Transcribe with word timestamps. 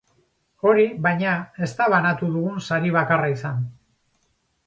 Hori, 0.69 0.85
baina, 1.07 1.33
ez 1.67 1.69
da 1.81 1.87
banatu 1.95 2.29
dugun 2.37 2.57
sari 2.69 2.93
bakarra 2.97 3.31
izan. 3.35 3.63